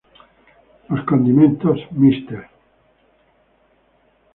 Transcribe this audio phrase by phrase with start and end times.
[0.89, 2.49] Los condimentos Mrs.